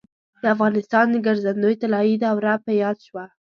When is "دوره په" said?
2.23-2.71